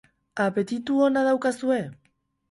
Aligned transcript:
Apetitu 0.45 0.95
ona 1.07 1.23
daukazue? 1.27 1.77